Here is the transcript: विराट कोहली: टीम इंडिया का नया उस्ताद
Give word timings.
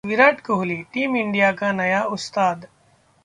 विराट 0.05 0.39
कोहली: 0.41 0.75
टीम 0.93 1.15
इंडिया 1.17 1.51
का 1.51 1.71
नया 1.71 2.01
उस्ताद 2.13 2.65